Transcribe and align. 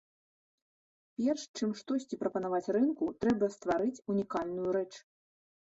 Перш, 1.19 1.41
чым 1.59 1.69
штосьці 1.81 2.19
прапанаваць 2.23 2.71
рынку, 2.79 3.05
трэба 3.27 3.45
стварыць 3.59 3.95
унікальную 4.17 4.69
рэч. 4.81 4.91